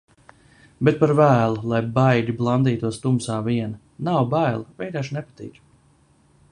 Bet 0.87 0.95
par 1.01 1.11
vēlu, 1.19 1.59
lai 1.73 1.81
baigi 1.97 2.35
blandītos 2.39 2.99
tumsā 3.05 3.37
viena. 3.49 3.81
Nav 4.09 4.23
bail, 4.35 4.69
vienkārši 4.83 5.19
nepatīk. 5.21 5.63